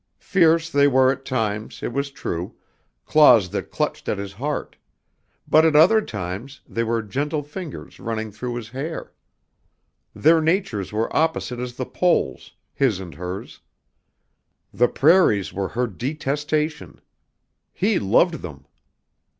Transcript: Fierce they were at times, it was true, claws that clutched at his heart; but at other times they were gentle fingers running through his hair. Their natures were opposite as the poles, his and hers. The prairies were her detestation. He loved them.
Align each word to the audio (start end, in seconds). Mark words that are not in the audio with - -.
Fierce 0.17 0.67
they 0.71 0.87
were 0.87 1.11
at 1.11 1.25
times, 1.25 1.83
it 1.83 1.93
was 1.93 2.09
true, 2.09 2.55
claws 3.05 3.49
that 3.51 3.69
clutched 3.69 4.09
at 4.09 4.17
his 4.17 4.33
heart; 4.33 4.75
but 5.47 5.63
at 5.63 5.75
other 5.75 6.01
times 6.01 6.59
they 6.67 6.83
were 6.83 7.03
gentle 7.03 7.43
fingers 7.43 7.99
running 7.99 8.31
through 8.31 8.55
his 8.55 8.69
hair. 8.69 9.13
Their 10.15 10.41
natures 10.41 10.91
were 10.91 11.15
opposite 11.15 11.59
as 11.59 11.75
the 11.75 11.85
poles, 11.85 12.51
his 12.73 12.99
and 12.99 13.13
hers. 13.13 13.59
The 14.73 14.87
prairies 14.87 15.53
were 15.53 15.67
her 15.67 15.85
detestation. 15.85 16.99
He 17.71 17.99
loved 17.99 18.41
them. 18.41 18.65